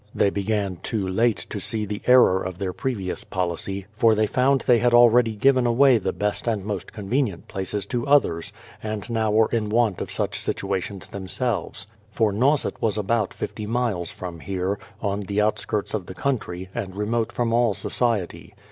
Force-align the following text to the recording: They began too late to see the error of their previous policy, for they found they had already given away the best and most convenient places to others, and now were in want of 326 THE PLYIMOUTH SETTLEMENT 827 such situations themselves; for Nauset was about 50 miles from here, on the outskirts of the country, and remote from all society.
They 0.15 0.31
began 0.31 0.77
too 0.77 1.07
late 1.07 1.45
to 1.51 1.59
see 1.59 1.85
the 1.85 2.01
error 2.07 2.41
of 2.41 2.57
their 2.57 2.73
previous 2.73 3.23
policy, 3.23 3.85
for 3.95 4.15
they 4.15 4.25
found 4.25 4.61
they 4.61 4.79
had 4.79 4.95
already 4.95 5.35
given 5.35 5.67
away 5.67 5.99
the 5.99 6.11
best 6.11 6.47
and 6.47 6.65
most 6.65 6.91
convenient 6.91 7.47
places 7.47 7.85
to 7.85 8.07
others, 8.07 8.51
and 8.81 9.07
now 9.11 9.29
were 9.29 9.47
in 9.51 9.69
want 9.69 10.01
of 10.01 10.09
326 10.09 10.17
THE 10.17 10.17
PLYIMOUTH 10.17 10.33
SETTLEMENT 10.33 10.33
827 10.41 10.41
such 10.41 10.41
situations 10.41 11.07
themselves; 11.09 11.87
for 12.11 12.33
Nauset 12.33 12.81
was 12.81 12.97
about 12.97 13.31
50 13.35 13.67
miles 13.67 14.09
from 14.11 14.39
here, 14.39 14.79
on 15.03 15.19
the 15.19 15.39
outskirts 15.39 15.93
of 15.93 16.07
the 16.07 16.15
country, 16.15 16.69
and 16.73 16.95
remote 16.95 17.31
from 17.31 17.53
all 17.53 17.75
society. 17.75 18.55